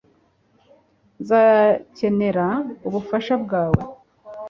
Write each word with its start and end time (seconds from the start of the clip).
nzakenera 1.21 2.47
ubufasha 2.87 3.33
bwawe 3.43 3.81